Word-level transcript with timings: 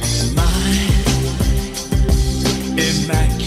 Midnight. 2.80 3.39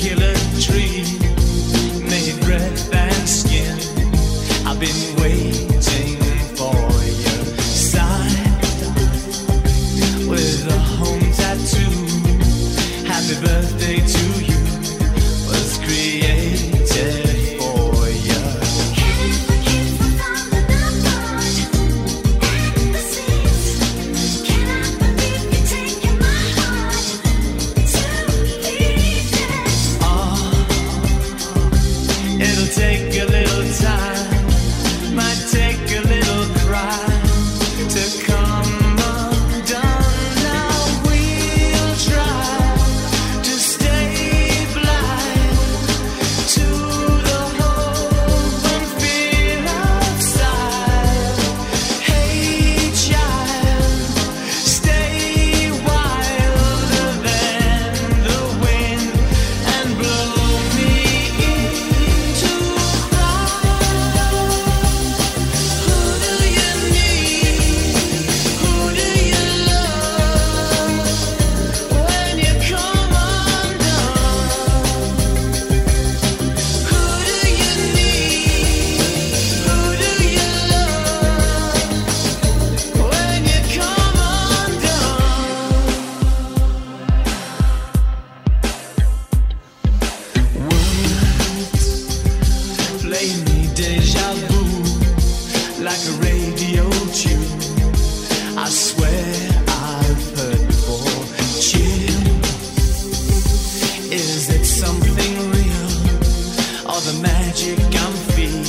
lyckan 107.77 108.13
fin. 108.35 108.65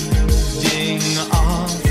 Ding 0.62 1.02
av. 1.32 1.83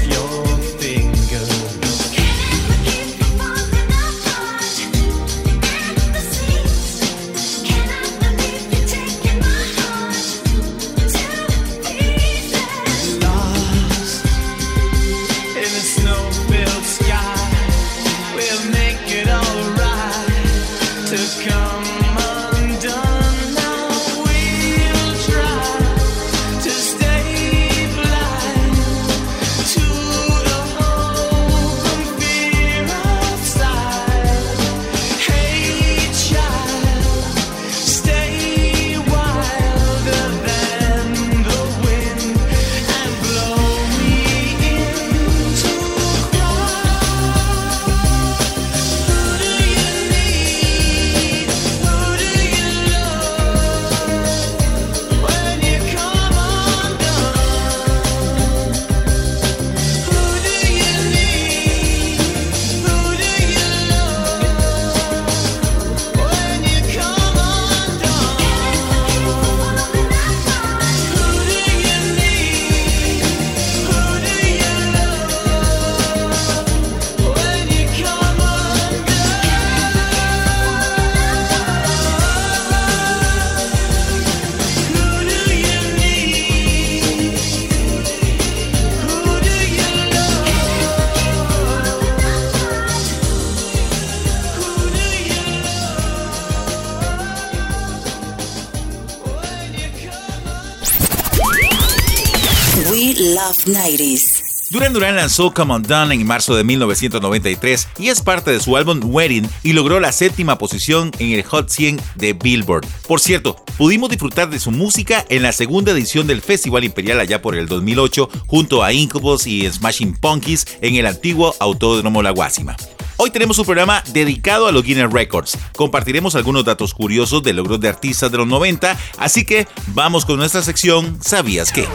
Love 103.19 103.67
90s. 103.67 104.70
Duran 104.70 104.94
Duran 104.94 105.17
lanzó 105.17 105.53
Come 105.53 105.75
On 105.75 105.82
Down 105.82 106.12
en 106.12 106.26
marzo 106.26 106.55
de 106.55 106.64
1993 106.64 107.88
y 107.99 108.09
es 108.09 108.23
parte 108.23 108.50
de 108.50 108.59
su 108.59 108.75
álbum 108.76 109.00
Wedding 109.05 109.47
y 109.62 109.75
logró 109.75 110.00
la 110.00 110.12
séptima 110.12 110.56
posición 110.56 111.11
en 111.19 111.32
el 111.32 111.43
Hot 111.43 111.69
100 111.69 112.00
de 112.14 112.32
Billboard. 112.32 112.87
Por 113.06 113.20
cierto, 113.20 113.56
pudimos 113.76 114.09
disfrutar 114.09 114.49
de 114.49 114.59
su 114.59 114.70
música 114.70 115.26
en 115.29 115.43
la 115.43 115.53
segunda 115.53 115.93
edición 115.93 116.26
del 116.26 116.41
Festival 116.41 116.85
Imperial 116.85 117.20
allá 117.20 117.43
por 117.43 117.55
el 117.55 117.67
2008 117.67 118.31
junto 118.47 118.82
a 118.82 118.94
Incubus 118.94 119.47
y 119.47 119.70
Smashing 119.70 120.17
Punkies 120.17 120.67
en 120.81 120.94
el 120.97 121.06
antiguo 121.06 121.55
Autódromo 121.61 122.23
La 122.23 122.31
Guásima. 122.31 122.76
Hoy 123.19 123.31
tenemos 123.31 123.59
un 123.59 123.67
programa 123.67 124.03
dedicado 124.14 124.67
a 124.67 124.73
los 124.73 124.87
Records. 124.87 125.59
Compartiremos 125.76 126.35
algunos 126.35 126.64
datos 126.64 126.94
curiosos 126.94 127.43
de 127.43 127.53
logros 127.53 127.79
de 127.79 127.88
artistas 127.88 128.32
de 128.32 128.38
los 128.38 128.47
90, 128.47 128.97
así 129.19 129.44
que 129.44 129.69
vamos 129.88 130.25
con 130.25 130.38
nuestra 130.38 130.62
sección 130.62 131.19
¿Sabías 131.20 131.73
qué? 131.73 131.87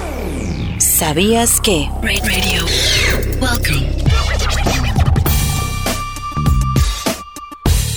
¿Sabías 0.97 1.61
que? 1.61 1.87
Radio. 2.01 2.65
Welcome. 3.39 3.87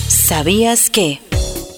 ¿Sabías 0.07 0.87
que? 0.91 1.19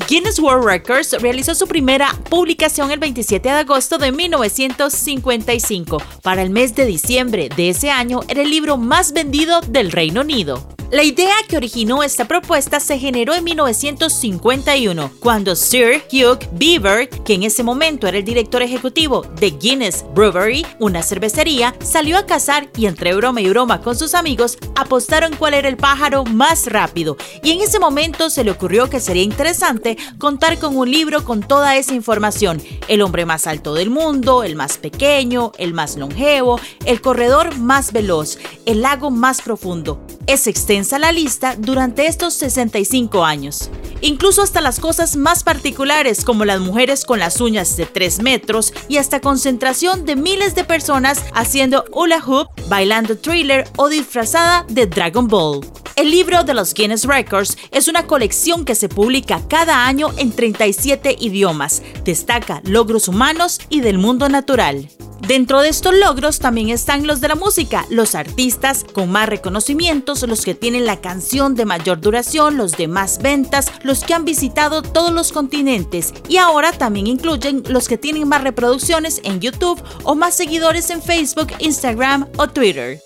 Guinness 0.09 0.37
World 0.37 0.65
Records 0.65 1.13
realizó 1.21 1.55
su 1.55 1.65
primera 1.65 2.13
publicación 2.29 2.91
el 2.91 2.99
27 2.99 3.47
de 3.47 3.55
agosto 3.55 3.97
de 3.97 4.11
1955. 4.11 6.03
Para 6.21 6.41
el 6.41 6.49
mes 6.49 6.75
de 6.75 6.85
diciembre 6.85 7.47
de 7.55 7.69
ese 7.69 7.89
año 7.89 8.19
era 8.27 8.41
el 8.41 8.49
libro 8.49 8.75
más 8.75 9.13
vendido 9.13 9.61
del 9.61 9.93
Reino 9.93 10.19
Unido. 10.19 10.67
La 10.94 11.01
idea 11.01 11.34
que 11.50 11.57
originó 11.57 12.04
esta 12.04 12.25
propuesta 12.28 12.80
se 12.80 13.00
generó 13.00 13.34
en 13.34 13.44
1951, 13.45 15.12
cuando 15.19 15.56
Sir 15.56 16.04
Hugh 16.12 16.48
Beaver, 16.51 17.10
que 17.10 17.34
en 17.34 17.42
ese 17.42 17.63
momento 17.63 18.06
era 18.06 18.19
el 18.19 18.24
director 18.24 18.62
ejecutivo 18.62 19.24
de 19.40 19.50
Guinness 19.50 20.06
Brewery, 20.13 20.63
una 20.78 21.01
cervecería, 21.01 21.74
salió 21.84 22.19
a 22.19 22.28
cazar 22.28 22.69
y 22.78 22.86
entre 22.86 23.16
broma 23.16 23.42
y 23.42 23.50
broma 23.50 23.81
con 23.81 23.98
sus 23.98 24.13
amigos 24.13 24.60
apostaron 24.75 25.36
cuál 25.36 25.56
era 25.56 25.68
el 25.68 25.78
pájaro 25.78 26.25
más 26.25 26.68
rápido. 26.68 27.18
Y 27.42 27.50
en 27.50 27.62
ese 27.62 27.80
momento 27.80 28.30
se 28.30 28.44
le 28.44 28.51
ocurrió 28.51 28.88
que 28.88 29.00
sería 29.00 29.24
interesante 29.24 29.98
contar 30.19 30.60
con 30.60 30.78
un 30.78 30.92
libro 30.92 31.24
con 31.24 31.42
toda 31.42 31.75
esa 31.75 31.95
información. 31.95 32.62
El 32.88 33.01
hombre 33.01 33.25
más 33.25 33.48
alto 33.48 33.74
del 33.74 33.90
mundo, 33.90 34.44
el 34.44 34.56
más 34.56 34.78
pequeño, 34.78 35.54
el 35.57 35.74
más 35.74 35.98
longevo, 35.98 36.60
el 36.86 37.01
corredor 37.01 37.57
más 37.57 37.94
veloz, 37.94 38.38
el 38.68 38.84
lago 38.84 39.10
más 39.10 39.42
profundo. 39.42 40.00
Es 40.28 40.48
extensa 40.83 41.00
la 41.00 41.13
lista 41.13 41.56
durante 41.57 42.07
estos 42.07 42.33
65 42.33 43.24
años. 43.24 43.69
Incluso 44.01 44.41
hasta 44.41 44.59
las 44.59 44.81
cosas 44.81 45.15
más 45.15 45.41
particulares 45.41 46.25
como 46.25 46.44
las 46.44 46.59
mujeres 46.59 47.06
con 47.06 47.19
las 47.19 47.39
uñas 47.39 47.77
de 47.77 47.85
3 47.85 48.21
metros 48.21 48.74
y 48.89 48.97
hasta 48.97 49.21
concentración 49.21 50.03
de 50.03 50.18
miles 50.18 50.56
de 50.56 50.65
personas 50.65 51.24
haciendo 51.33 51.85
hula 51.94 52.21
hoop, 52.25 52.50
bailando 52.68 53.18
thriller 53.18 53.65
o 53.77 53.88
disfrazada 53.88 54.65
de 54.68 54.85
Dragon 54.85 55.30
Ball. 55.30 55.62
El 55.95 56.12
libro 56.12 56.44
de 56.44 56.53
los 56.53 56.74
Guinness 56.74 57.06
Records 57.06 57.57
es 57.71 57.88
una 57.88 58.06
colección 58.06 58.65
que 58.65 58.75
se 58.75 58.89
publica 58.89 59.39
cada 59.47 59.88
año 59.88 60.09
en 60.18 60.33
37 60.33 61.15
idiomas. 61.18 61.81
Destaca 62.03 62.62
logros 62.65 63.07
humanos 63.07 63.59
y 63.69 63.80
del 63.80 64.00
mundo 64.00 64.27
natural. 64.27 64.89
Dentro 65.27 65.61
de 65.61 65.69
estos 65.69 65.93
logros 65.93 66.39
también 66.39 66.67
están 66.67 67.07
los 67.07 67.21
de 67.21 67.29
la 67.29 67.35
música, 67.35 67.85
los 67.89 68.13
artistas 68.13 68.85
con 68.91 69.09
más 69.09 69.29
reconocimientos, 69.29 70.27
los 70.27 70.43
que 70.43 70.53
tienen 70.53 70.85
la 70.85 70.99
canción 70.99 71.55
de 71.55 71.63
mayor 71.63 72.01
duración, 72.01 72.57
los 72.57 72.73
de 72.73 72.89
más 72.89 73.19
ventas, 73.21 73.71
los 73.83 74.03
que 74.03 74.13
han 74.13 74.25
visitado 74.25 74.81
todos 74.81 75.13
los 75.13 75.31
continentes 75.31 76.13
y 76.27 76.37
ahora 76.37 76.73
también 76.73 77.07
incluyen 77.07 77.63
los 77.69 77.87
que 77.87 77.97
tienen 77.97 78.27
más 78.27 78.43
reproducciones 78.43 79.21
en 79.23 79.39
YouTube 79.39 79.81
o 80.03 80.13
más 80.13 80.35
seguidores 80.35 80.89
en 80.89 81.01
Facebook, 81.01 81.53
Instagram 81.59 82.27
o 82.37 82.47
Twitter. 82.49 82.99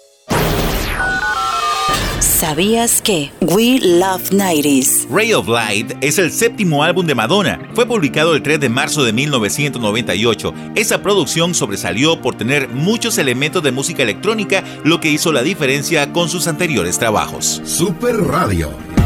¿Sabías 2.38 3.02
que? 3.02 3.32
We 3.42 3.80
Love 3.82 4.30
90s. 4.30 5.08
Ray 5.10 5.34
of 5.34 5.48
Light 5.48 5.94
es 6.02 6.20
el 6.20 6.32
séptimo 6.32 6.84
álbum 6.84 7.08
de 7.08 7.16
Madonna. 7.16 7.60
Fue 7.74 7.88
publicado 7.88 8.36
el 8.36 8.44
3 8.44 8.60
de 8.60 8.70
marzo 8.70 9.04
de 9.04 9.12
1998. 9.12 10.54
Esa 10.76 11.02
producción 11.02 11.56
sobresalió 11.56 12.22
por 12.22 12.38
tener 12.38 12.70
muchos 12.70 13.18
elementos 13.18 13.64
de 13.64 13.72
música 13.72 14.04
electrónica, 14.04 14.64
lo 14.84 15.00
que 15.00 15.10
hizo 15.10 15.32
la 15.32 15.42
diferencia 15.42 16.14
con 16.14 16.30
sus 16.30 16.48
anteriores 16.48 17.00
trabajos. 17.00 17.60
Super 17.66 18.16
Radio. 18.18 18.97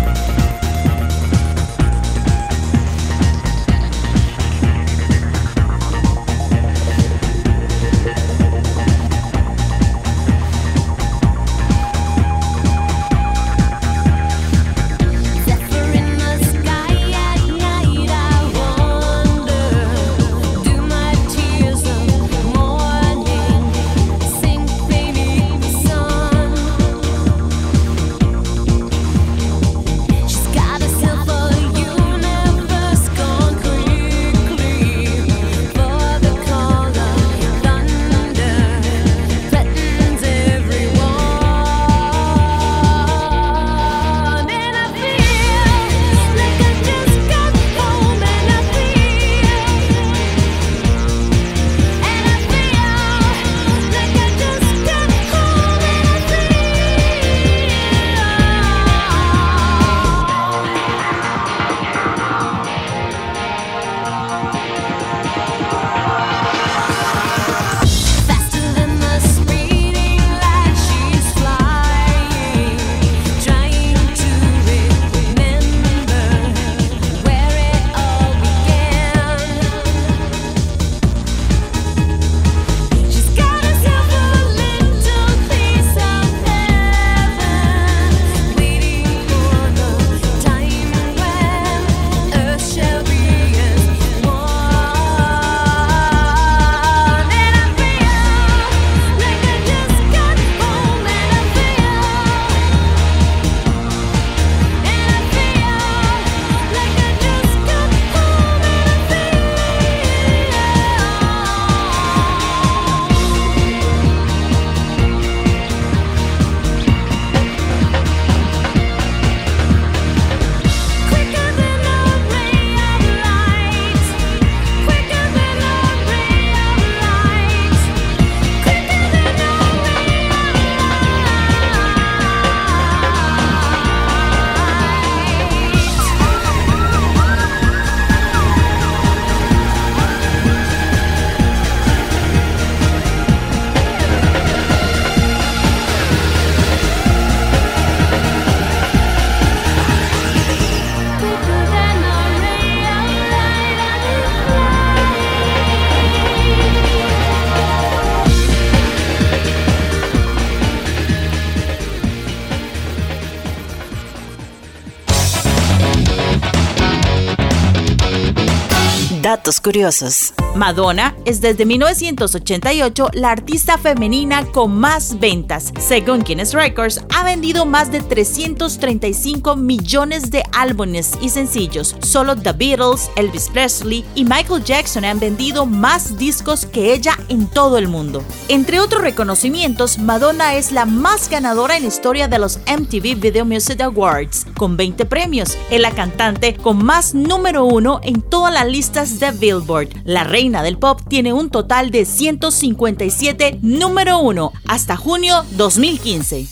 Datos 169.21 169.61
curiosos. 169.61 170.33
Madonna 170.55 171.15
es 171.23 171.39
desde 171.39 171.65
1988 171.65 173.11
la 173.13 173.31
artista 173.31 173.77
femenina 173.77 174.45
con 174.45 174.77
más 174.77 175.17
ventas. 175.17 175.71
Según 175.79 176.23
Guinness 176.23 176.53
Records, 176.53 177.01
ha 177.15 177.23
vendido 177.23 177.65
más 177.65 177.89
de 177.91 178.01
335 178.01 179.55
millones 179.55 180.29
de 180.29 180.43
álbumes 180.51 181.13
y 181.21 181.29
sencillos. 181.29 181.95
Solo 182.01 182.35
The 182.35 182.51
Beatles, 182.51 183.09
Elvis 183.15 183.49
Presley 183.49 184.03
y 184.13 184.25
Michael 184.25 184.63
Jackson 184.63 185.05
han 185.05 185.19
vendido 185.19 185.65
más 185.65 186.17
discos 186.17 186.65
que 186.65 186.93
ella 186.93 187.17
en 187.29 187.47
todo 187.47 187.77
el 187.77 187.87
mundo. 187.87 188.21
Entre 188.49 188.81
otros 188.81 189.01
reconocimientos, 189.01 189.99
Madonna 189.99 190.55
es 190.55 190.73
la 190.73 190.85
más 190.85 191.29
ganadora 191.29 191.77
en 191.77 191.83
la 191.83 191.89
historia 191.89 192.27
de 192.27 192.39
los 192.39 192.59
MTV 192.67 193.15
Video 193.15 193.45
Music 193.45 193.79
Awards, 193.79 194.45
con 194.57 194.75
20 194.75 195.05
premios. 195.05 195.57
Es 195.69 195.79
la 195.79 195.91
cantante 195.91 196.55
con 196.55 196.83
más 196.83 197.13
número 197.13 197.63
uno 197.63 198.01
en 198.03 198.21
todas 198.21 198.53
las 198.53 198.67
listas 198.67 199.19
de 199.19 199.31
Billboard. 199.31 199.89
La 200.03 200.25
reina 200.25 200.41
del 200.42 200.80
pop 200.80 201.00
tiene 201.07 201.33
un 201.33 201.52
total 201.52 201.92
de 201.92 202.04
157 202.04 203.60
número 203.62 204.18
uno 204.19 204.54
hasta 204.66 204.98
junio 204.98 205.45
2015. 205.52 206.48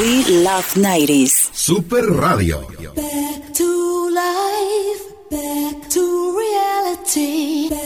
We 0.00 0.24
Love 0.42 0.76
90s. 0.76 1.50
Super 1.52 2.04
Radio. 2.06 2.66
Back 2.94 3.52
to 3.52 4.08
life, 4.10 5.02
back 5.30 5.88
to 5.90 6.38
reality, 6.38 7.68
back 7.68 7.85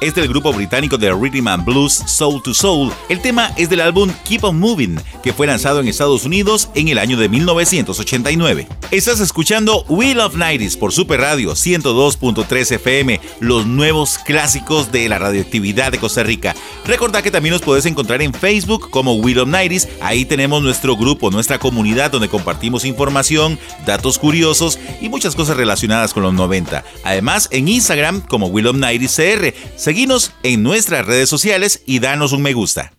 Es 0.00 0.14
del 0.14 0.28
grupo 0.28 0.52
británico 0.52 0.98
de 0.98 1.10
Rhythm 1.10 1.48
and 1.48 1.64
Blues 1.64 1.94
Soul 1.94 2.42
to 2.42 2.52
Soul. 2.52 2.92
El 3.08 3.22
tema 3.22 3.50
es 3.56 3.70
del 3.70 3.80
álbum 3.80 4.10
Keep 4.24 4.44
on 4.44 4.60
Moving, 4.60 5.00
que 5.22 5.32
fue 5.32 5.46
lanzado 5.46 5.80
en 5.80 5.88
Estados 5.88 6.26
Unidos 6.26 6.68
en 6.74 6.88
el 6.88 6.98
año 6.98 7.16
de 7.16 7.30
1989. 7.30 8.68
Estás 8.94 9.18
escuchando 9.18 9.84
We 9.88 10.14
Love 10.14 10.36
90s 10.36 10.78
por 10.78 10.92
Super 10.92 11.20
Radio 11.20 11.54
102.3 11.54 12.76
FM, 12.76 13.20
los 13.40 13.66
nuevos 13.66 14.18
clásicos 14.18 14.92
de 14.92 15.08
la 15.08 15.18
radioactividad 15.18 15.90
de 15.90 15.98
Costa 15.98 16.22
Rica. 16.22 16.54
Recordá 16.86 17.20
que 17.20 17.32
también 17.32 17.54
nos 17.54 17.62
puedes 17.62 17.86
encontrar 17.86 18.22
en 18.22 18.32
Facebook 18.32 18.90
como 18.90 19.14
We 19.14 19.34
Love 19.34 19.48
90s. 19.48 19.88
Ahí 20.00 20.24
tenemos 20.24 20.62
nuestro 20.62 20.96
grupo, 20.96 21.32
nuestra 21.32 21.58
comunidad 21.58 22.12
donde 22.12 22.28
compartimos 22.28 22.84
información, 22.84 23.58
datos 23.84 24.16
curiosos 24.20 24.78
y 25.00 25.08
muchas 25.08 25.34
cosas 25.34 25.56
relacionadas 25.56 26.14
con 26.14 26.22
los 26.22 26.32
90. 26.32 26.84
Además, 27.02 27.48
en 27.50 27.66
Instagram 27.66 28.20
como 28.20 28.46
We 28.46 28.62
Love 28.62 28.76
90s 28.76 29.16
CR. 29.16 29.54
Seguinos 29.76 30.30
en 30.44 30.62
nuestras 30.62 31.04
redes 31.04 31.28
sociales 31.28 31.82
y 31.84 31.98
danos 31.98 32.30
un 32.30 32.42
me 32.42 32.52
gusta. 32.52 32.92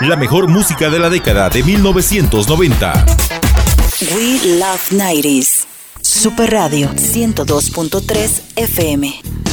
La 0.00 0.16
mejor 0.16 0.48
música 0.48 0.88
de 0.88 0.98
la 0.98 1.10
década 1.10 1.50
de 1.50 1.62
1990. 1.62 3.31
We 4.10 4.58
Love 4.58 4.82
90s. 4.90 5.64
Super 6.00 6.48
Radio 6.50 6.88
102.3 6.88 8.42
FM. 8.56 9.51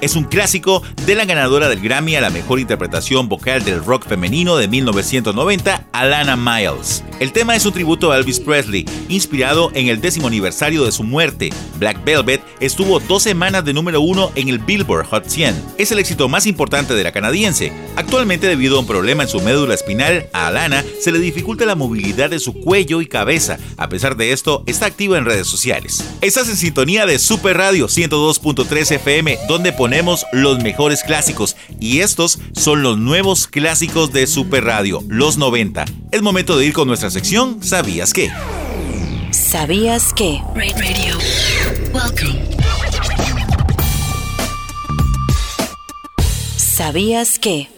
Es 0.00 0.16
un 0.16 0.24
clásico 0.24 0.82
de 1.06 1.14
la 1.14 1.24
ganadora 1.24 1.68
del 1.68 1.80
Grammy 1.80 2.16
a 2.16 2.20
la 2.20 2.30
mejor 2.30 2.58
interpretación 2.58 3.28
vocal 3.28 3.64
del 3.64 3.84
rock 3.84 4.04
femenino 4.04 4.56
de 4.56 4.66
1990, 4.66 5.86
Alana 5.92 6.36
Miles. 6.36 7.04
El 7.20 7.32
tema 7.32 7.54
es 7.54 7.66
un 7.66 7.74
tributo 7.74 8.10
a 8.10 8.16
Elvis 8.16 8.40
Presley, 8.40 8.86
inspirado 9.10 9.70
en 9.74 9.88
el 9.88 10.00
décimo 10.00 10.26
aniversario 10.26 10.86
de 10.86 10.90
su 10.90 11.04
muerte. 11.04 11.50
Black 11.78 12.02
Velvet 12.02 12.40
estuvo 12.60 12.98
dos 12.98 13.24
semanas 13.24 13.62
de 13.62 13.74
número 13.74 14.00
uno 14.00 14.32
en 14.36 14.48
el 14.48 14.58
Billboard 14.58 15.04
Hot 15.08 15.26
100. 15.26 15.54
Es 15.76 15.92
el 15.92 15.98
éxito 15.98 16.30
más 16.30 16.46
importante 16.46 16.94
de 16.94 17.04
la 17.04 17.12
canadiense. 17.12 17.74
Actualmente, 17.96 18.46
debido 18.46 18.78
a 18.78 18.80
un 18.80 18.86
problema 18.86 19.24
en 19.24 19.28
su 19.28 19.38
médula 19.42 19.74
espinal, 19.74 20.30
a 20.32 20.46
Alana 20.46 20.82
se 20.98 21.12
le 21.12 21.18
dificulta 21.18 21.66
la 21.66 21.74
movilidad 21.74 22.30
de 22.30 22.40
su 22.40 22.54
cuello 22.54 23.02
y 23.02 23.06
cabeza. 23.06 23.58
A 23.76 23.90
pesar 23.90 24.16
de 24.16 24.32
esto, 24.32 24.64
está 24.64 24.86
activa 24.86 25.18
en 25.18 25.26
redes 25.26 25.46
sociales. 25.46 26.02
Estás 26.22 26.48
en 26.48 26.56
sintonía 26.56 27.04
de 27.04 27.18
Super 27.18 27.58
Radio 27.58 27.88
102.3 27.88 28.92
FM, 28.92 29.38
donde 29.46 29.74
ponemos 29.74 30.24
los 30.32 30.58
mejores 30.60 31.02
clásicos. 31.02 31.54
Y 31.78 32.00
estos 32.00 32.38
son 32.54 32.82
los 32.82 32.96
nuevos 32.96 33.46
clásicos 33.46 34.10
de 34.10 34.26
Super 34.26 34.64
Radio, 34.64 35.04
los 35.06 35.36
90. 35.36 35.84
Es 36.12 36.22
momento 36.22 36.56
de 36.56 36.64
ir 36.64 36.72
con 36.72 36.88
nuestra 36.88 37.09
sección 37.10 37.62
¿Sabías 37.62 38.12
qué? 38.12 38.30
¿Sabías 39.32 40.12
que? 40.14 40.40
Ra- 40.54 40.64
Radio. 40.78 41.18
Welcome. 41.92 42.40
¿Sabías 46.56 47.38
que? 47.38 47.68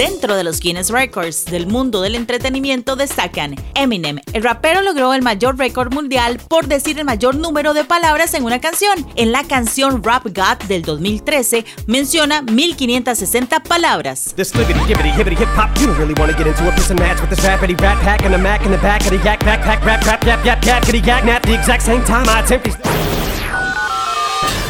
Dentro 0.00 0.34
de 0.34 0.44
los 0.44 0.60
Guinness 0.60 0.88
Records 0.88 1.44
del 1.44 1.66
mundo 1.66 2.00
del 2.00 2.14
entretenimiento 2.14 2.96
destacan 2.96 3.54
Eminem. 3.74 4.18
El 4.32 4.42
rapero 4.42 4.80
logró 4.80 5.12
el 5.12 5.20
mayor 5.20 5.58
récord 5.58 5.92
mundial 5.92 6.40
por 6.48 6.68
decir 6.68 6.98
el 6.98 7.04
mayor 7.04 7.34
número 7.34 7.74
de 7.74 7.84
palabras 7.84 8.32
en 8.32 8.44
una 8.44 8.62
canción. 8.62 9.06
En 9.16 9.30
la 9.30 9.44
canción 9.44 10.02
Rap 10.02 10.24
God 10.24 10.66
del 10.68 10.80
2013 10.80 11.66
menciona 11.86 12.40
1560 12.40 13.62
palabras. 13.64 14.32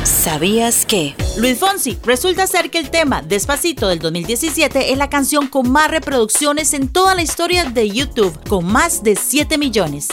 ¿Sabías 0.05 0.87
que? 0.87 1.15
Luis 1.37 1.59
Fonsi, 1.59 1.99
resulta 2.05 2.47
ser 2.47 2.71
que 2.71 2.79
el 2.79 2.91
tema 2.91 3.23
Despacito 3.23 3.89
del 3.89 3.99
2017 3.99 4.93
es 4.93 4.99
la 4.99 5.11
canción 5.11 5.47
con 5.47 5.71
más 5.71 5.91
reproducciones 5.91 6.73
en 6.75 6.89
toda 6.89 7.15
la 7.15 7.23
historia 7.23 7.65
de 7.65 7.91
YouTube, 7.91 8.39
con 8.49 8.65
más 8.65 9.03
de 9.03 9.17
7 9.17 9.59
millones. 9.59 10.09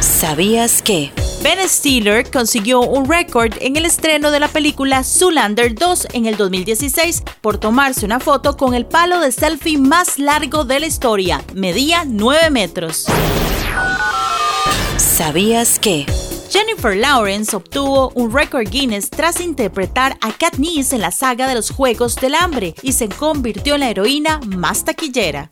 ¿Sabías 0.00 0.82
que? 0.82 1.12
Ben 1.42 1.58
Stiller 1.68 2.30
consiguió 2.30 2.80
un 2.80 3.08
récord 3.08 3.52
en 3.60 3.76
el 3.76 3.84
estreno 3.84 4.30
de 4.30 4.38
la 4.38 4.48
película 4.48 5.02
Zoolander 5.02 5.74
2 5.74 6.08
en 6.12 6.26
el 6.26 6.36
2016 6.36 7.22
por 7.40 7.58
tomarse 7.58 8.06
una 8.06 8.20
foto 8.20 8.56
con 8.56 8.74
el 8.74 8.86
palo 8.86 9.18
de 9.18 9.32
selfie 9.32 9.76
más 9.76 10.18
largo 10.20 10.64
de 10.64 10.80
la 10.80 10.86
historia. 10.86 11.42
Medía 11.54 12.04
9 12.06 12.50
metros. 12.50 13.06
¿Sabías 14.96 15.80
que? 15.80 16.06
Jennifer 16.52 16.94
Lawrence 16.94 17.56
obtuvo 17.56 18.12
un 18.14 18.30
récord 18.30 18.68
Guinness 18.68 19.08
tras 19.08 19.40
interpretar 19.40 20.18
a 20.20 20.32
Katniss 20.32 20.92
en 20.92 21.00
la 21.00 21.10
saga 21.10 21.48
de 21.48 21.54
los 21.54 21.70
Juegos 21.70 22.14
del 22.16 22.34
Hambre 22.34 22.74
y 22.82 22.92
se 22.92 23.08
convirtió 23.08 23.76
en 23.76 23.80
la 23.80 23.88
heroína 23.88 24.38
más 24.44 24.84
taquillera. 24.84 25.50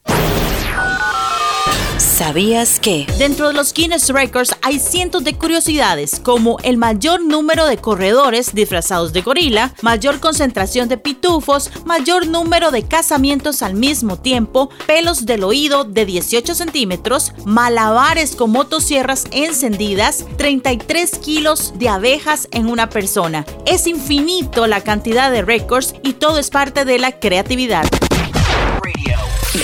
¿Sabías 2.21 2.79
que? 2.79 3.07
Dentro 3.17 3.49
de 3.49 3.55
los 3.55 3.73
Guinness 3.73 4.11
Records 4.11 4.55
hay 4.61 4.79
cientos 4.79 5.25
de 5.25 5.39
curiosidades, 5.39 6.21
como 6.21 6.59
el 6.63 6.77
mayor 6.77 7.23
número 7.25 7.65
de 7.65 7.79
corredores 7.79 8.55
disfrazados 8.55 9.15
de 9.15 9.23
gorila, 9.23 9.73
mayor 9.81 10.21
concentración 10.21 10.91
de 10.91 10.99
pitufos, 10.99 11.71
mayor 11.87 12.27
número 12.27 12.73
de 12.73 12.83
casamientos 12.83 13.63
al 13.63 13.73
mismo 13.73 14.19
tiempo, 14.19 14.69
pelos 14.87 15.25
del 15.25 15.45
oído 15.45 15.85
de 15.85 16.05
18 16.05 16.55
centímetros, 16.55 17.33
malabares 17.47 18.37
con 18.37 18.51
motosierras 18.51 19.25
encendidas, 19.31 20.27
33 20.37 21.13
kilos 21.21 21.73
de 21.77 21.89
abejas 21.89 22.49
en 22.51 22.67
una 22.67 22.91
persona. 22.91 23.47
Es 23.65 23.87
infinito 23.87 24.67
la 24.67 24.83
cantidad 24.83 25.33
de 25.33 25.41
récords 25.41 25.95
y 26.03 26.13
todo 26.13 26.37
es 26.37 26.51
parte 26.51 26.85
de 26.85 26.99
la 26.99 27.19
creatividad. 27.19 27.87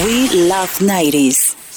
We 0.00 0.48
Love 0.48 0.80
90s. 0.80 1.65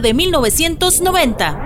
de 0.00 0.08
la 0.08 0.08
década 0.08 0.08
de 0.08 0.12
1990. 0.12 1.56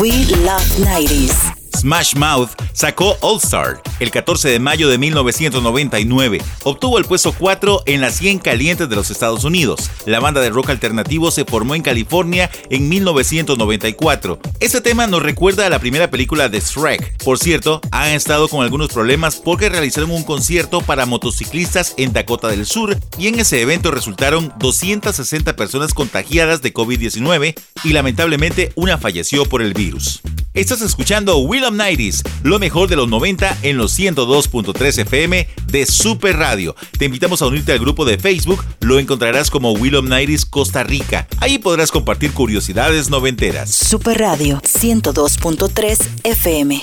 We 0.00 0.26
Love 0.44 0.62
90s. 0.78 1.52
Smash 1.76 2.14
Mouth 2.14 2.50
sacó 2.78 3.18
All 3.22 3.38
Star 3.38 3.82
el 3.98 4.12
14 4.12 4.50
de 4.50 4.60
mayo 4.60 4.88
de 4.88 4.98
1999. 4.98 6.40
Obtuvo 6.62 6.98
el 6.98 7.06
puesto 7.06 7.32
4 7.32 7.82
en 7.86 8.00
las 8.00 8.14
100 8.18 8.38
calientes 8.38 8.88
de 8.88 8.94
los 8.94 9.10
Estados 9.10 9.42
Unidos. 9.42 9.90
La 10.06 10.20
banda 10.20 10.40
de 10.40 10.50
rock 10.50 10.70
alternativo 10.70 11.32
se 11.32 11.44
formó 11.44 11.74
en 11.74 11.82
California 11.82 12.48
en 12.70 12.88
1994. 12.88 14.38
Este 14.60 14.80
tema 14.80 15.08
nos 15.08 15.24
recuerda 15.24 15.66
a 15.66 15.70
la 15.70 15.80
primera 15.80 16.08
película 16.08 16.48
de 16.48 16.60
Shrek. 16.60 17.24
Por 17.24 17.40
cierto, 17.40 17.80
han 17.90 18.12
estado 18.12 18.46
con 18.48 18.62
algunos 18.62 18.92
problemas 18.92 19.36
porque 19.36 19.68
realizaron 19.68 20.12
un 20.12 20.22
concierto 20.22 20.80
para 20.80 21.04
motociclistas 21.04 21.94
en 21.96 22.12
Dakota 22.12 22.46
del 22.46 22.64
Sur 22.64 22.96
y 23.18 23.26
en 23.26 23.40
ese 23.40 23.60
evento 23.60 23.90
resultaron 23.90 24.52
260 24.60 25.56
personas 25.56 25.94
contagiadas 25.94 26.62
de 26.62 26.72
COVID-19 26.72 27.58
y 27.82 27.92
lamentablemente 27.92 28.70
una 28.76 28.98
falleció 28.98 29.46
por 29.46 29.62
el 29.62 29.74
virus. 29.74 30.22
Estás 30.54 30.80
escuchando 30.80 31.38
Willem 31.38 31.76
Nighties, 31.76 32.24
lo 32.42 32.58
mejor 32.58 32.67
de 32.68 32.96
los 32.96 33.08
90 33.08 33.58
en 33.62 33.78
los 33.78 33.98
102.3 33.98 34.98
FM 34.98 35.48
de 35.66 35.86
Super 35.86 36.36
Radio. 36.36 36.76
Te 36.98 37.06
invitamos 37.06 37.40
a 37.40 37.46
unirte 37.46 37.72
al 37.72 37.78
grupo 37.78 38.04
de 38.04 38.18
Facebook, 38.18 38.62
lo 38.80 38.98
encontrarás 38.98 39.50
como 39.50 39.72
Willem 39.72 40.08
Nighties 40.08 40.44
Costa 40.44 40.82
Rica. 40.82 41.26
Ahí 41.38 41.58
podrás 41.58 41.90
compartir 41.90 42.32
curiosidades 42.32 43.08
noventeras. 43.08 43.70
Super 43.70 44.18
Radio 44.18 44.60
102.3 44.60 45.98
FM. 46.24 46.80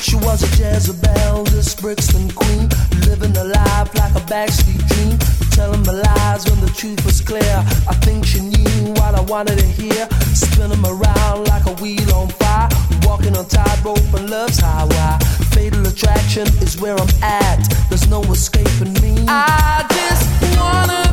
She 0.00 0.16
was 0.16 0.42
a 0.42 0.56
Jezebel, 0.56 1.44
this 1.44 1.74
Brixton 1.74 2.28
queen, 2.30 2.68
living 3.06 3.34
a 3.36 3.44
life 3.44 3.92
like 3.94 4.14
a 4.14 4.20
backstreet 4.28 4.86
dream, 4.88 5.18
telling 5.50 5.82
my 5.82 5.92
lies 5.92 6.44
when 6.44 6.60
the 6.60 6.70
truth 6.76 7.02
was 7.06 7.20
clear. 7.22 7.64
I 7.88 7.94
think 8.04 8.26
she 8.26 8.40
knew 8.40 8.92
what 9.00 9.14
I 9.14 9.22
wanted 9.22 9.58
to 9.58 9.64
hear, 9.64 10.06
spinning 10.34 10.70
them 10.70 10.84
around 10.84 11.48
like 11.48 11.64
a 11.66 11.72
wheel 11.80 12.14
on 12.14 12.28
fire, 12.28 12.68
walking 13.04 13.36
on 13.36 13.46
tightrope 13.46 13.98
and 14.14 14.30
love's 14.30 14.58
highway. 14.58 15.18
Fatal 15.52 15.86
attraction 15.86 16.46
is 16.62 16.80
where 16.80 16.96
I'm 16.96 17.22
at. 17.22 17.58
There's 17.88 18.08
no 18.08 18.22
escaping 18.22 18.94
me. 19.02 19.24
I 19.28 19.84
just 19.90 20.58
wanna 20.58 21.03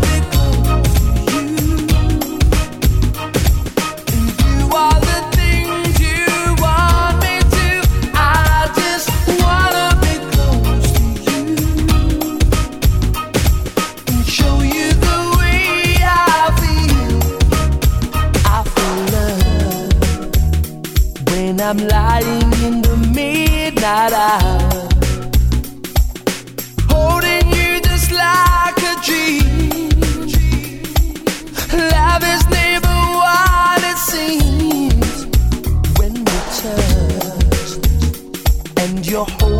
I'm 21.63 21.77
lying 21.77 22.51
in 22.63 22.81
the 22.81 22.97
midnight 23.13 24.13
hour. 24.13 24.89
Holding 26.89 27.47
you 27.57 27.79
just 27.81 28.11
like 28.11 28.77
a 28.91 28.95
dream. 29.05 29.89
Love 31.93 32.23
is 32.23 32.43
never 32.49 32.97
what 33.21 33.81
it 33.91 33.99
seems 34.11 35.25
when 35.99 36.13
we 36.13 36.37
touch, 36.61 37.71
and 38.77 39.05
you're 39.07 39.25
holding 39.25 39.50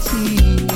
See. 0.00 0.69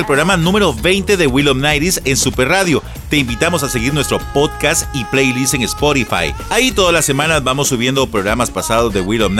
El 0.00 0.06
programa 0.06 0.36
número 0.36 0.72
20 0.72 1.16
de 1.16 1.26
Will 1.26 1.48
of 1.48 1.58
en 1.62 2.16
Super 2.16 2.48
Radio. 2.48 2.82
Te 3.10 3.18
invitamos 3.18 3.62
a 3.62 3.68
seguir 3.68 3.92
nuestro 3.92 4.18
podcast 4.32 4.84
y 4.94 5.04
playlist 5.04 5.54
en 5.54 5.62
Spotify. 5.62 6.34
Ahí 6.48 6.72
todas 6.72 6.92
las 6.92 7.04
semanas 7.04 7.44
vamos 7.44 7.68
subiendo 7.68 8.06
programas 8.06 8.50
pasados 8.50 8.94
de 8.94 9.02
Will 9.02 9.22
of. 9.22 9.32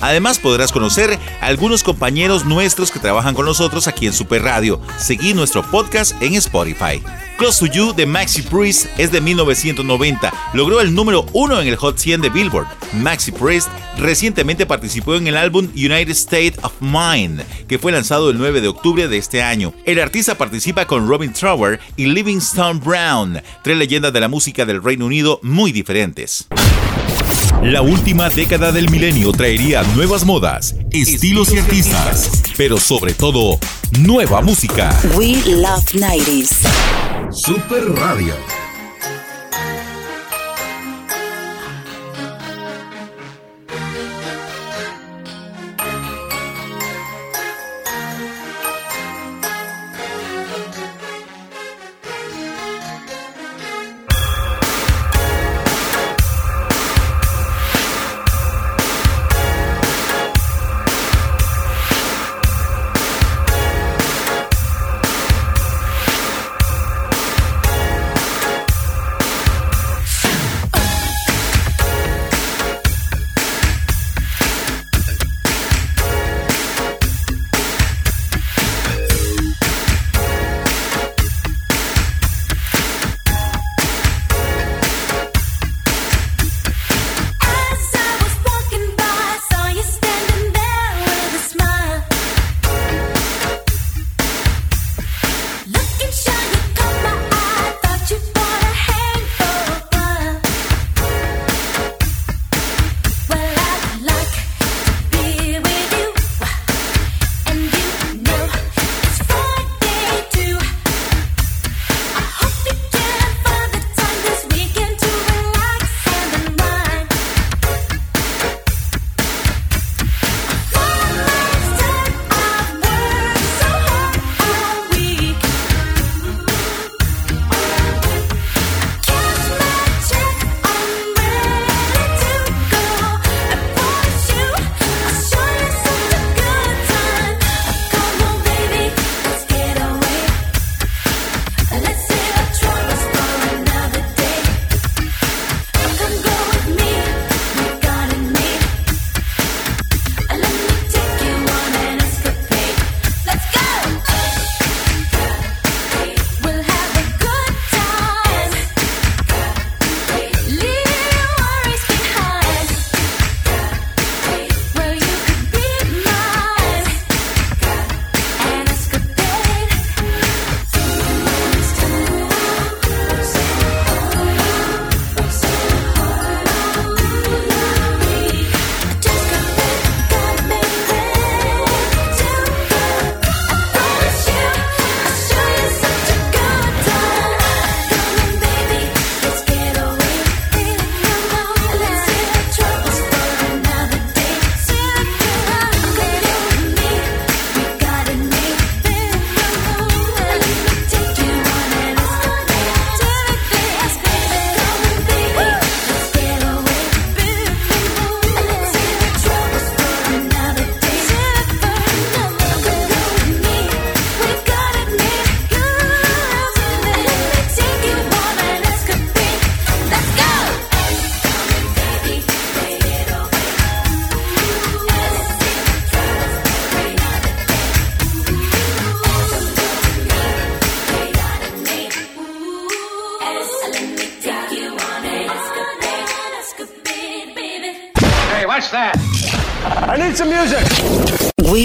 Además 0.00 0.38
podrás 0.38 0.72
conocer 0.72 1.18
a 1.40 1.46
algunos 1.46 1.84
compañeros 1.84 2.44
nuestros 2.44 2.90
que 2.90 2.98
trabajan 2.98 3.34
con 3.34 3.46
nosotros 3.46 3.86
aquí 3.86 4.06
en 4.06 4.12
Super 4.12 4.42
Radio. 4.42 4.80
Seguí 4.98 5.34
nuestro 5.34 5.62
podcast 5.62 6.20
en 6.20 6.34
Spotify. 6.34 7.00
Close 7.38 7.60
to 7.64 7.72
You 7.72 7.94
de 7.94 8.04
Maxi 8.04 8.42
Priest 8.42 8.86
es 8.98 9.12
de 9.12 9.20
1990. 9.20 10.32
Logró 10.54 10.80
el 10.80 10.92
número 10.92 11.24
uno 11.32 11.60
en 11.60 11.68
el 11.68 11.76
Hot 11.76 11.96
100 11.96 12.20
de 12.20 12.30
Billboard. 12.30 12.66
Maxi 12.94 13.30
Priest 13.30 13.68
recientemente 13.96 14.66
participó 14.66 15.14
en 15.14 15.28
el 15.28 15.36
álbum 15.36 15.68
United 15.72 16.10
State 16.10 16.54
of 16.62 16.72
Mind, 16.80 17.44
que 17.68 17.78
fue 17.78 17.92
lanzado 17.92 18.30
el 18.30 18.38
9 18.38 18.60
de 18.60 18.66
octubre 18.66 19.06
de 19.06 19.18
este 19.18 19.40
año. 19.40 19.72
El 19.84 20.00
artista 20.00 20.36
participa 20.36 20.86
con 20.86 21.06
Robin 21.06 21.32
Trower 21.32 21.78
y 21.96 22.06
Livingstone 22.06 22.80
Brown, 22.80 23.40
tres 23.62 23.76
leyendas 23.76 24.12
de 24.12 24.18
la 24.18 24.26
música 24.26 24.66
del 24.66 24.82
Reino 24.82 25.06
Unido 25.06 25.38
muy 25.44 25.70
diferentes. 25.70 26.48
La 27.62 27.82
última 27.82 28.30
década 28.30 28.70
del 28.70 28.88
milenio 28.88 29.32
traería 29.32 29.82
nuevas 29.82 30.24
modas, 30.24 30.76
estilos 30.92 31.52
y 31.52 31.58
artistas, 31.58 32.30
pero 32.56 32.78
sobre 32.78 33.14
todo, 33.14 33.58
nueva 33.98 34.40
música. 34.42 34.96
We 35.16 35.34
love 35.44 35.84
90s. 35.92 37.32
Super 37.32 37.84
Radio. 37.96 38.67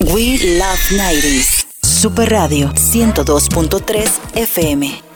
We 0.00 0.38
Love 0.58 0.90
90s. 0.90 1.67
Super 1.88 2.28
Radio 2.28 2.70
102.3 2.74 4.20
FM. 4.34 5.07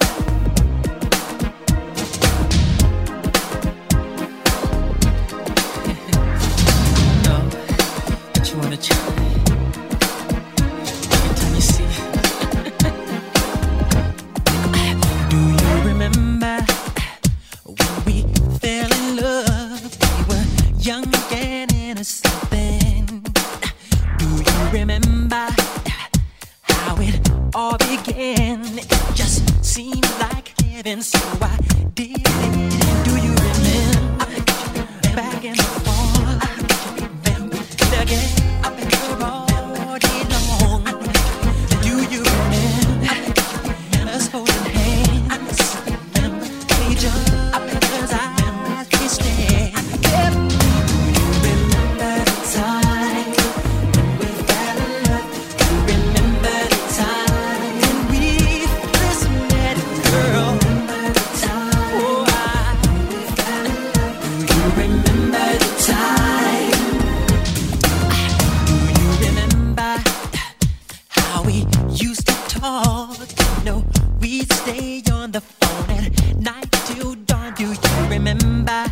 Remember 78.33 78.85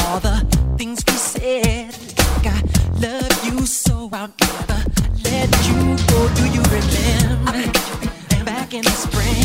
all 0.00 0.20
the 0.20 0.46
things 0.78 1.02
we 1.06 1.12
said? 1.14 1.94
Like 2.36 2.46
I 2.46 2.62
love 3.00 3.44
you 3.44 3.66
so 3.66 4.08
I'll 4.12 4.32
never 4.40 4.84
let 5.24 5.50
you 5.66 5.96
go. 6.06 6.28
Do 6.34 6.44
you 6.46 6.62
remember 6.62 7.72
back 8.44 8.74
in 8.74 8.82
the 8.82 8.90
spring? 8.90 9.41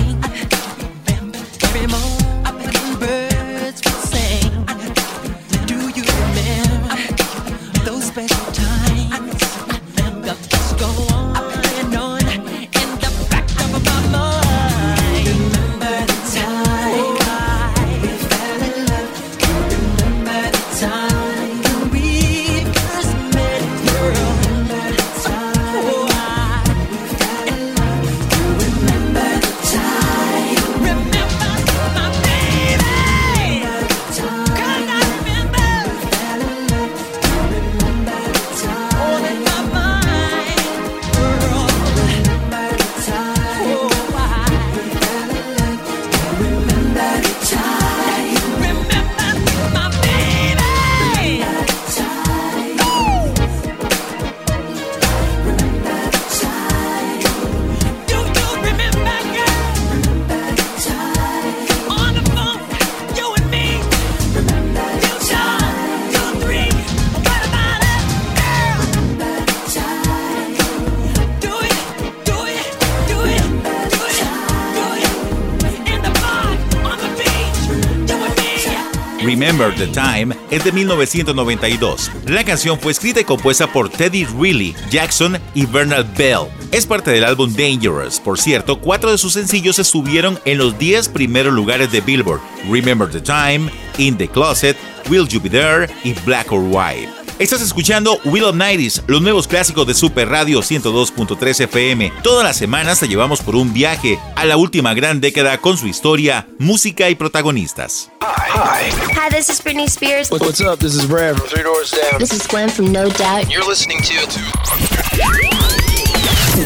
Remember 79.58 79.76
the 79.76 79.92
Time 79.92 80.36
es 80.52 80.64
de 80.64 80.72
1992. 80.72 82.12
La 82.28 82.44
canción 82.44 82.80
fue 82.80 82.92
escrita 82.92 83.22
y 83.22 83.24
compuesta 83.24 83.66
por 83.66 83.90
Teddy 83.90 84.24
Riley, 84.26 84.76
Jackson 84.92 85.40
y 85.56 85.66
Bernard 85.66 86.06
Bell. 86.16 86.48
Es 86.72 86.86
parte 86.86 87.10
del 87.10 87.24
álbum 87.24 87.52
Dangerous. 87.52 88.20
Por 88.20 88.38
cierto, 88.38 88.80
cuatro 88.80 89.10
de 89.10 89.18
sus 89.18 89.34
sencillos 89.34 89.80
estuvieron 89.80 90.40
en 90.46 90.60
los 90.60 90.78
10 90.78 91.10
primeros 91.10 91.54
lugares 91.54 91.92
de 91.92 92.02
Billboard: 92.02 92.40
Remember 92.70 93.10
the 93.10 93.20
Time, 93.20 93.72
In 93.98 94.16
the 94.16 94.28
Closet, 94.28 94.78
Will 95.10 95.28
You 95.28 95.42
Be 95.42 95.50
There 95.50 95.90
y 96.04 96.14
Black 96.24 96.52
or 96.52 96.62
White. 96.62 97.27
Estás 97.40 97.62
escuchando 97.62 98.20
Will 98.26 98.46
of 98.46 98.56
Nighties, 98.56 99.04
los 99.06 99.22
nuevos 99.22 99.48
clásicos 99.48 99.86
de 99.86 99.94
Super 99.94 100.28
Radio 100.28 100.62
102.3 100.62 101.66
FM. 101.66 102.12
Todas 102.24 102.44
las 102.44 102.58
semanas 102.58 103.00
te 103.00 103.08
llevamos 103.08 103.42
por 103.42 103.56
un 103.56 103.74
viaje 103.74 104.20
a 104.36 104.44
la 104.46 104.58
última 104.58 104.96
gran 104.96 105.22
década 105.22 105.60
con 105.60 105.78
su 105.78 105.86
historia, 105.86 106.48
música 106.58 107.12
y 107.12 107.16
protagonistas. 107.16 108.10
Hi. 108.24 108.90
Hi, 109.14 109.30
this 109.30 109.50
is 109.50 109.64
Britney 109.64 109.88
Spears. 109.88 110.32
What's 110.32 110.62
up? 110.62 110.80
This 110.80 110.96
is 110.96 111.06
Brad 111.06 111.38
from 111.38 111.48
Three 111.48 111.62
Doors 111.62 111.92
Down. 111.92 112.18
This 112.18 112.34
is 112.34 112.48
Gwen 112.48 112.70
from 112.70 112.92
No 112.92 113.04
Doubt. 113.04 113.44
And 113.44 113.52
you're 113.52 113.68
listening 113.68 114.02
to 114.02 114.16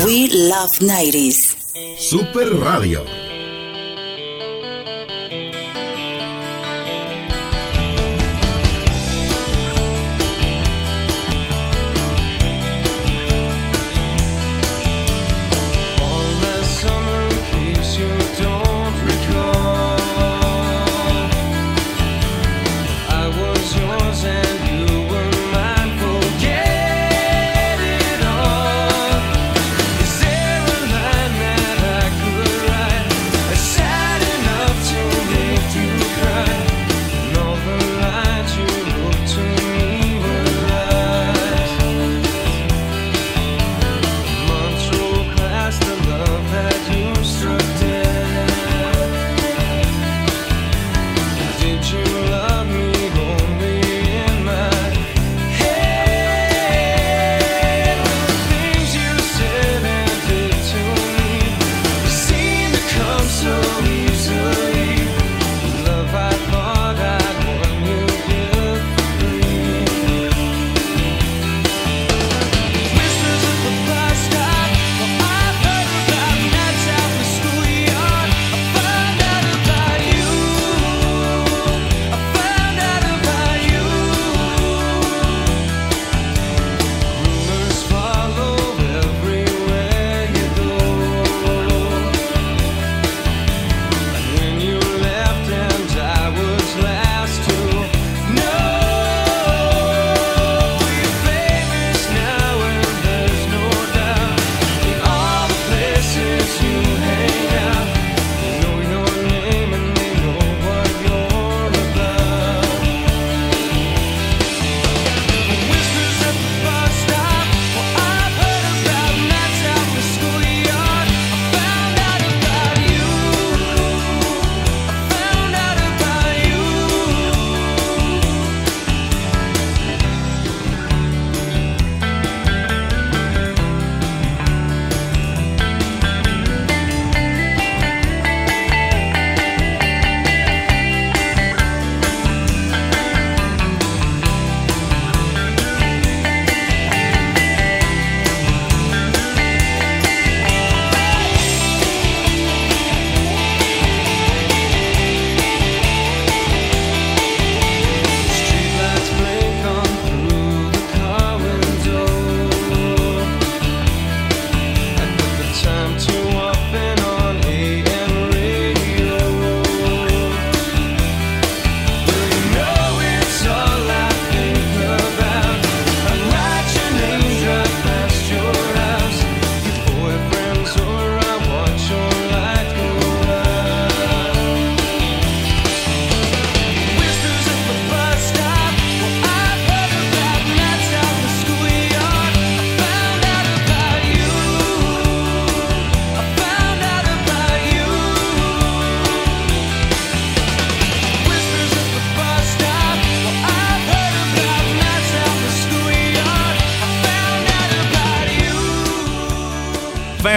We 0.05 0.29
Love 0.29 0.79
90s. 0.79 1.99
Super 1.99 2.49
Radio. 2.55 3.30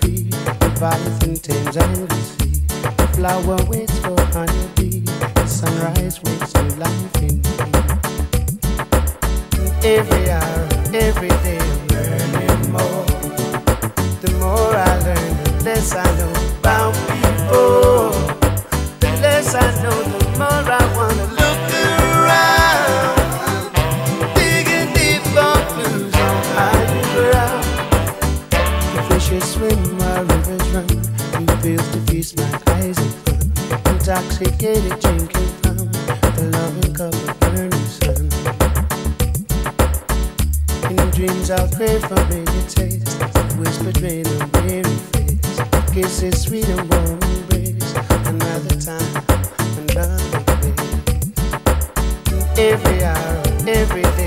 Leviathan 0.84 1.36
tames 1.38 1.78
and 1.78 2.10
the 2.10 2.16
sea. 2.16 2.60
The 2.98 3.08
flower 3.16 3.56
waits 3.70 3.98
for 4.00 4.20
honeybee. 4.36 5.00
The 5.00 5.48
sunrise 5.48 6.22
wakes 6.24 6.54
new 6.56 6.76
life 6.76 7.16
in 7.24 7.40
me. 7.40 7.56
Every 9.82 10.30
hour, 10.30 10.68
every 10.94 11.30
day, 11.40 11.60
I'm 11.64 11.88
learning 11.88 12.72
more. 12.74 13.06
The 14.20 14.32
more 14.42 14.76
I 14.76 15.00
learn, 15.06 15.34
the 15.46 15.52
less 15.64 15.96
I 15.96 16.04
know 16.18 16.34
about 16.60 16.94
people. 17.08 18.12
The 19.00 19.08
less 19.24 19.56
I 19.56 19.72
know, 19.84 19.98
the 20.04 20.20
more 20.38 20.68
I 20.70 20.83
Intoxicated 34.24 35.00
drinking 35.02 35.48
from 35.62 35.78
the 35.78 36.44
loving 36.54 36.94
cup 36.94 37.14
of 37.14 37.40
burning 37.42 37.88
sun. 38.00 38.30
In 40.90 41.10
dreams 41.12 41.50
I'll 41.52 41.68
crave 41.70 42.04
familiar 42.06 42.64
taste. 42.70 43.22
Whispered 43.58 44.02
rain 44.02 44.26
on 44.28 44.50
weary 44.64 44.84
face. 45.12 45.60
Kisses 45.94 46.42
sweet 46.42 46.68
and 46.70 46.90
warm 46.90 47.20
embrace. 47.22 47.94
Another 48.26 48.76
time, 48.80 49.14
another 49.92 50.40
place. 50.48 51.04
Every 52.58 53.04
hour, 53.04 53.44
every 53.68 54.04
day, 54.04 54.23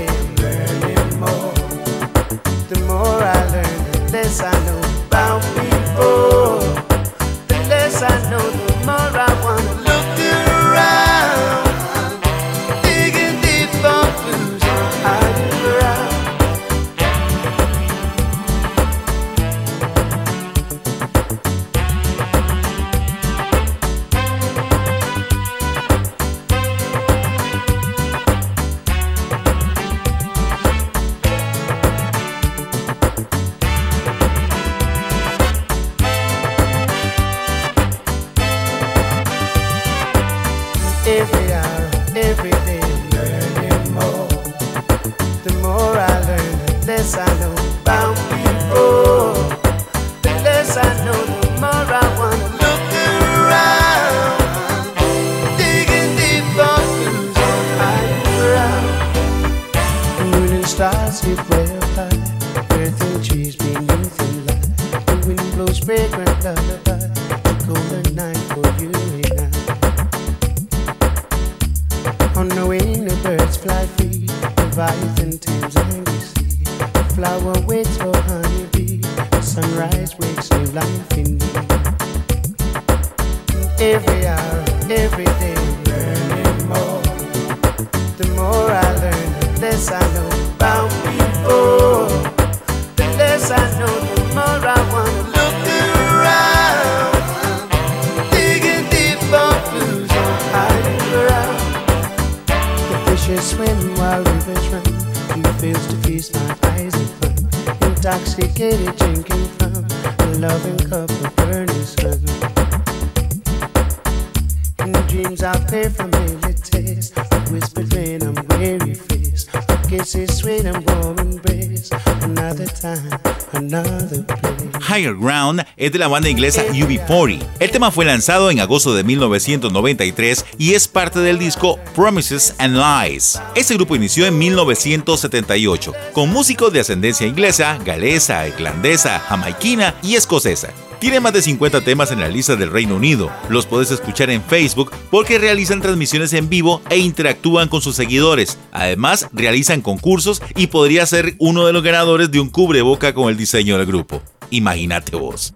Higher 124.87 125.15
Ground 125.15 125.65
es 125.75 125.91
de 125.91 125.99
la 125.99 126.07
banda 126.07 126.29
inglesa 126.29 126.65
UB40. 126.67 127.45
El 127.59 127.71
tema 127.71 127.91
fue 127.91 128.05
lanzado 128.05 128.51
en 128.51 128.59
agosto 128.59 128.93
de 128.93 129.03
1993 129.03 130.45
y 130.57 130.73
es 130.73 130.87
parte 130.87 131.19
del 131.19 131.39
disco 131.39 131.79
Promises 131.95 132.55
and 132.57 132.77
Lies. 132.77 133.39
Este 133.55 133.73
grupo 133.73 133.95
inició 133.95 134.25
en 134.25 134.37
1978 134.37 135.93
con 136.13 136.29
músicos 136.29 136.71
de 136.71 136.79
ascendencia 136.81 137.27
inglesa, 137.27 137.77
galesa, 137.83 138.47
irlandesa, 138.47 139.19
jamaiquina 139.19 139.95
y 140.01 140.15
escocesa. 140.15 140.69
Tiene 140.99 141.19
más 141.19 141.31
de 141.31 141.43
50 141.43 141.81
temas 141.81 142.11
en 142.11 142.19
la 142.19 142.27
lista 142.27 142.55
del 142.55 142.71
Reino 142.71 142.95
Unido. 142.95 143.29
Los 143.49 143.67
puedes 143.67 143.91
escuchar 143.91 144.31
en 144.31 144.41
Facebook 144.41 144.91
porque 145.11 145.37
realizan 145.37 145.79
transmisiones 145.79 146.33
en 146.33 146.49
vivo 146.49 146.81
e 146.89 146.97
interactúan 146.97 147.69
con 147.69 147.81
sus 147.81 147.95
seguidores. 147.95 148.57
Además, 148.71 149.27
realizan 149.31 149.81
concursos 149.81 150.41
y 150.55 150.67
podría 150.67 151.05
ser 151.05 151.35
uno 151.37 151.67
de 151.67 151.73
los 151.73 151.83
ganadores 151.83 152.31
de 152.31 152.39
un 152.39 152.49
cubreboca 152.49 153.13
con 153.13 153.29
el 153.29 153.37
diseño 153.37 153.77
del 153.77 153.85
grupo. 153.85 154.23
Imagínate 154.49 155.15
vos. 155.15 155.53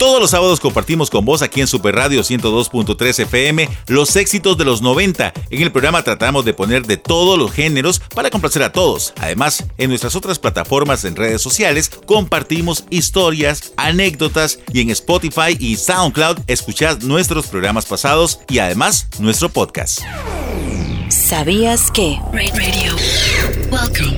Todos 0.00 0.18
los 0.18 0.30
sábados 0.30 0.60
compartimos 0.60 1.10
con 1.10 1.26
vos 1.26 1.42
aquí 1.42 1.60
en 1.60 1.66
Super 1.66 1.94
Radio 1.94 2.22
102.3 2.22 3.18
FM 3.18 3.68
los 3.88 4.16
éxitos 4.16 4.56
de 4.56 4.64
los 4.64 4.80
90. 4.80 5.34
En 5.50 5.60
el 5.60 5.70
programa 5.70 6.02
tratamos 6.02 6.46
de 6.46 6.54
poner 6.54 6.86
de 6.86 6.96
todos 6.96 7.38
los 7.38 7.52
géneros 7.52 8.00
para 8.14 8.30
complacer 8.30 8.62
a 8.62 8.72
todos. 8.72 9.12
Además, 9.20 9.62
en 9.76 9.90
nuestras 9.90 10.16
otras 10.16 10.38
plataformas 10.38 11.04
en 11.04 11.16
redes 11.16 11.42
sociales 11.42 11.90
compartimos 12.06 12.84
historias, 12.88 13.74
anécdotas 13.76 14.60
y 14.72 14.80
en 14.80 14.88
Spotify 14.88 15.54
y 15.58 15.76
SoundCloud 15.76 16.38
escuchás 16.46 17.04
nuestros 17.04 17.48
programas 17.48 17.84
pasados 17.84 18.40
y 18.48 18.58
además 18.58 19.06
nuestro 19.18 19.50
podcast. 19.50 20.00
¿Sabías 21.10 21.90
que? 21.90 22.18
Radio. 22.32 22.96
Welcome. 23.70 24.16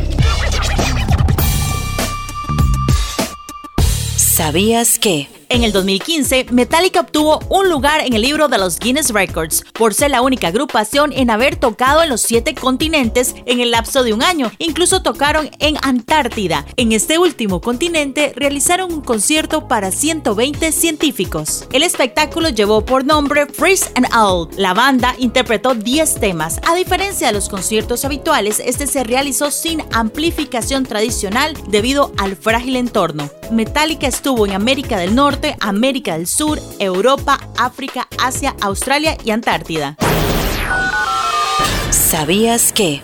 ¿Sabías 4.17 5.01
que? 5.01 5.42
En 5.53 5.65
el 5.65 5.73
2015, 5.73 6.47
Metallica 6.51 7.01
obtuvo 7.01 7.39
un 7.51 7.69
lugar 7.69 8.01
en 8.07 8.15
el 8.15 8.23
libro 8.23 8.49
de 8.49 8.57
los 8.57 8.79
Guinness 8.79 9.11
Records 9.11 9.67
por 9.75 9.93
ser 9.93 10.11
la 10.11 10.23
única 10.23 10.49
agrupación 10.49 11.13
en 11.13 11.29
haber 11.29 11.57
tocado 11.57 12.03
en 12.03 12.09
los 12.09 12.23
siete 12.23 12.55
continentes 12.55 13.35
en 13.45 13.61
el 13.61 13.71
lapso 13.71 14.03
de 14.03 14.15
un 14.15 14.23
año. 14.23 14.51
Incluso 14.57 15.03
tocaron 15.03 15.51
en 15.59 15.77
Antártida. 15.83 16.65
En 16.79 16.93
este 16.93 17.19
último 17.19 17.61
continente 17.61 18.33
realizaron 18.35 18.95
un 18.95 19.03
concierto 19.03 19.69
para 19.69 19.91
120 19.91 20.73
científicos. 20.73 21.67
El 21.71 21.83
espectáculo 21.83 22.49
llevó 22.49 22.83
por 22.87 23.05
nombre 23.05 23.45
Freeze 23.45 23.91
and 23.95 24.07
All. 24.17 24.49
La 24.57 24.73
banda 24.73 25.15
interpretó 25.19 25.75
10 25.75 26.15
temas. 26.15 26.61
A 26.67 26.75
diferencia 26.75 27.27
de 27.27 27.35
los 27.35 27.51
conciertos 27.51 28.07
habituales, 28.07 28.59
este 28.59 28.87
se 28.87 29.05
realizó 29.05 29.51
sin 29.51 29.83
amplificación 29.93 30.87
tradicional 30.87 31.53
debido 31.69 32.11
al 32.17 32.37
frágil 32.37 32.77
entorno. 32.77 33.29
Metallica 33.51 34.07
estuvo 34.07 34.47
en 34.47 34.55
América 34.55 34.97
del 34.97 35.15
Norte, 35.15 35.42
América 35.61 36.17
del 36.17 36.27
Sur, 36.27 36.61
Europa, 36.79 37.39
África, 37.57 38.09
Asia, 38.19 38.55
Australia 38.61 39.17
y 39.25 39.31
Antártida. 39.31 39.97
¿Sabías 41.91 42.73
que? 42.73 43.03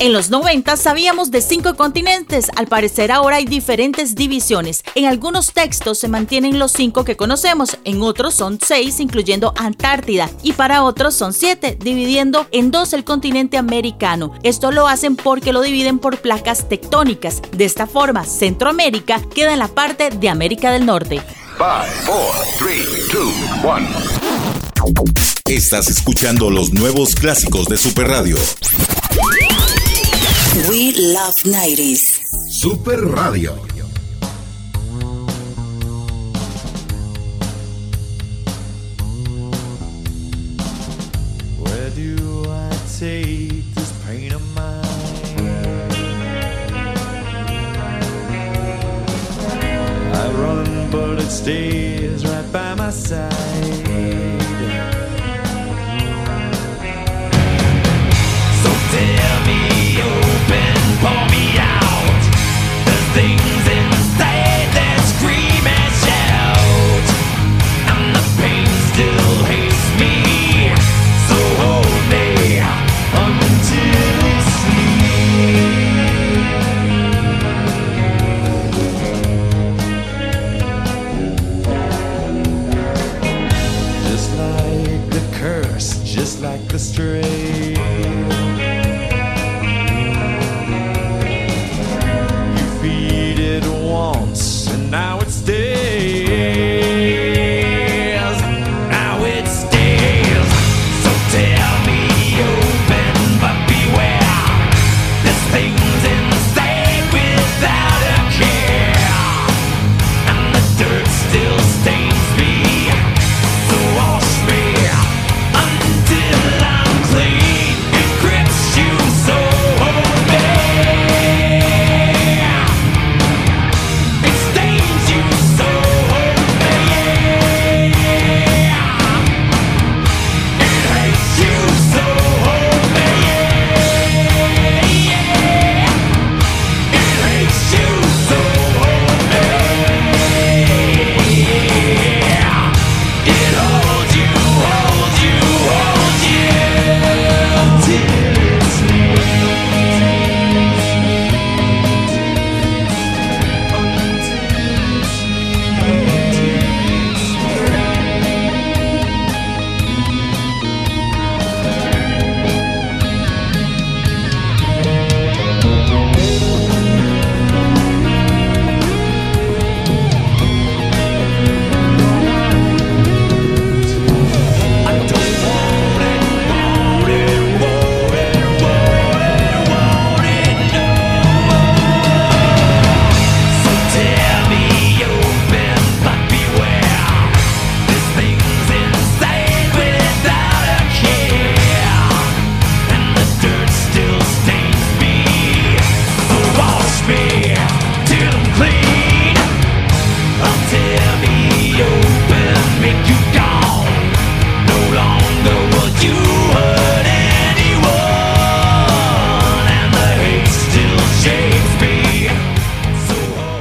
En 0.00 0.14
los 0.14 0.30
90 0.30 0.78
sabíamos 0.78 1.30
de 1.30 1.42
cinco 1.42 1.74
continentes, 1.74 2.50
al 2.56 2.66
parecer 2.66 3.12
ahora 3.12 3.36
hay 3.36 3.44
diferentes 3.44 4.14
divisiones. 4.14 4.82
En 4.94 5.04
algunos 5.04 5.52
textos 5.52 5.98
se 5.98 6.08
mantienen 6.08 6.58
los 6.58 6.72
cinco 6.72 7.04
que 7.04 7.18
conocemos, 7.18 7.76
en 7.84 8.00
otros 8.00 8.32
son 8.34 8.58
seis, 8.66 8.98
incluyendo 8.98 9.52
Antártida, 9.58 10.30
y 10.42 10.54
para 10.54 10.84
otros 10.84 11.12
son 11.12 11.34
siete, 11.34 11.76
dividiendo 11.78 12.46
en 12.50 12.70
dos 12.70 12.94
el 12.94 13.04
continente 13.04 13.58
americano. 13.58 14.32
Esto 14.42 14.72
lo 14.72 14.88
hacen 14.88 15.16
porque 15.16 15.52
lo 15.52 15.60
dividen 15.60 15.98
por 15.98 16.16
placas 16.16 16.66
tectónicas. 16.66 17.42
De 17.52 17.66
esta 17.66 17.86
forma, 17.86 18.24
Centroamérica 18.24 19.20
queda 19.34 19.52
en 19.52 19.58
la 19.58 19.68
parte 19.68 20.08
de 20.08 20.30
América 20.30 20.70
del 20.72 20.86
Norte. 20.86 21.20
5, 21.60 21.66
4, 22.06 22.56
3, 22.58 23.12
2, 23.12 23.24
1. 23.64 25.20
Estás 25.44 25.88
escuchando 25.88 26.48
los 26.48 26.72
nuevos 26.72 27.14
clásicos 27.14 27.68
de 27.68 27.76
Super 27.76 28.08
Radio. 28.08 28.38
We 30.70 30.94
love 30.96 31.36
90s. 31.44 32.22
Super 32.48 33.04
Radio. 33.04 33.69
But 50.90 51.18
it 51.18 51.30
stays 51.30 52.24
right 52.26 52.52
by 52.52 52.74
my 52.74 52.90
side. 52.90 54.39
Like 87.00 87.59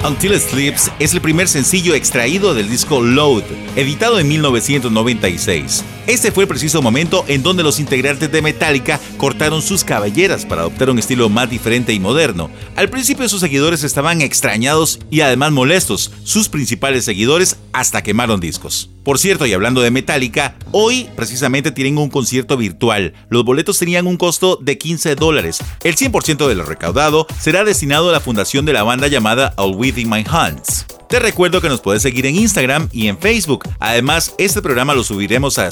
Until 0.09 0.33
It 0.33 0.41
Sleeps 0.41 0.91
es 0.97 1.13
el 1.13 1.21
primer 1.21 1.47
sencillo 1.47 1.93
extraído 1.93 2.55
del 2.55 2.67
disco 2.67 2.99
Load, 2.99 3.43
editado 3.75 4.17
en 4.17 4.27
1996. 4.27 5.85
Este 6.09 6.31
fue 6.31 6.45
el 6.45 6.47
preciso 6.47 6.81
momento 6.81 7.23
en 7.27 7.43
donde 7.43 7.61
los 7.61 7.79
integrantes 7.79 8.31
de 8.31 8.41
Metallica 8.41 8.99
cortaron 9.17 9.61
sus 9.61 9.83
cabelleras 9.83 10.43
para 10.43 10.61
adoptar 10.61 10.89
un 10.89 10.97
estilo 10.97 11.29
más 11.29 11.51
diferente 11.51 11.93
y 11.93 11.99
moderno. 11.99 12.49
Al 12.75 12.89
principio 12.89 13.29
sus 13.29 13.41
seguidores 13.41 13.83
estaban 13.83 14.21
extrañados 14.21 14.97
y 15.11 15.21
además 15.21 15.51
molestos, 15.51 16.11
sus 16.23 16.49
principales 16.49 17.05
seguidores 17.05 17.57
hasta 17.73 18.01
quemaron 18.01 18.39
discos. 18.39 18.89
Por 19.03 19.19
cierto, 19.19 19.45
y 19.45 19.53
hablando 19.53 19.81
de 19.81 19.91
Metallica, 19.91 20.55
hoy 20.71 21.07
precisamente 21.15 21.71
tienen 21.71 21.99
un 21.99 22.09
concierto 22.09 22.57
virtual. 22.57 23.13
Los 23.29 23.45
boletos 23.45 23.77
tenían 23.77 24.07
un 24.07 24.17
costo 24.17 24.57
de 24.59 24.79
15 24.79 25.13
dólares. 25.13 25.59
El 25.83 25.95
100% 25.95 26.47
de 26.47 26.55
lo 26.55 26.65
recaudado 26.65 27.27
será 27.39 27.63
destinado 27.63 28.09
a 28.09 28.13
la 28.13 28.19
fundación 28.19 28.65
de 28.65 28.73
la 28.73 28.81
banda 28.81 29.07
llamada 29.09 29.53
All 29.57 29.75
Within 29.75 30.09
My 30.09 30.25
Hands. 30.27 30.87
Te 31.09 31.17
recuerdo 31.17 31.59
que 31.59 31.69
nos 31.69 31.81
puedes 31.81 32.03
seguir 32.03 32.27
en 32.27 32.35
Instagram 32.35 32.87
y 32.91 33.07
en 33.07 33.17
Facebook. 33.17 33.67
Además, 33.79 34.35
este 34.37 34.61
programa 34.61 34.93
lo 34.93 35.03
subiremos 35.03 35.57
a 35.57 35.71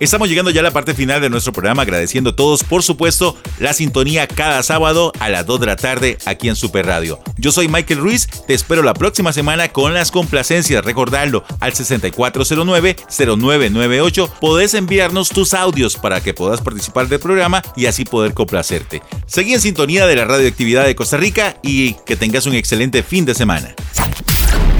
Estamos 0.00 0.28
llegando 0.28 0.50
ya 0.50 0.60
a 0.60 0.64
la 0.64 0.72
parte 0.72 0.94
final 0.94 1.20
de 1.20 1.30
nuestro 1.30 1.52
programa, 1.52 1.82
agradeciendo 1.82 2.30
a 2.30 2.36
todos, 2.36 2.64
por 2.64 2.82
supuesto, 2.82 3.36
la 3.58 3.72
sintonía 3.72 4.26
cada 4.26 4.62
sábado 4.62 5.12
a 5.20 5.28
las 5.28 5.46
2 5.46 5.60
de 5.60 5.66
la 5.66 5.76
tarde 5.76 6.18
aquí 6.26 6.48
en 6.48 6.56
Super 6.56 6.86
Radio. 6.86 7.20
Yo 7.36 7.52
soy 7.52 7.68
Michael 7.68 8.00
Ruiz, 8.00 8.26
te 8.46 8.54
espero 8.54 8.82
la 8.82 8.94
próxima 8.94 9.32
semana 9.32 9.68
con 9.68 9.94
las 9.94 10.10
complacencias. 10.10 10.84
Recordarlo 10.84 11.44
al 11.60 11.72
6409-0998. 11.72 14.30
Podés 14.40 14.74
enviarnos 14.74 15.28
tus 15.28 15.54
audios 15.54 15.96
para 15.96 16.20
que 16.20 16.34
puedas 16.34 16.60
participar 16.60 17.08
del 17.08 17.20
programa 17.20 17.62
y 17.76 17.86
así 17.86 18.04
poder 18.04 18.34
complacerte. 18.34 19.02
Seguí 19.26 19.54
en 19.54 19.60
sintonía 19.60 20.06
de 20.06 20.16
la 20.16 20.24
radioactividad 20.24 20.84
de 20.84 20.94
Costa 20.94 21.16
Rica 21.16 21.56
y 21.62 21.94
que 22.06 22.16
tengas 22.16 22.46
un 22.46 22.54
excelente 22.54 23.02
fin 23.02 23.24
de 23.24 23.34
semana. 23.34 23.74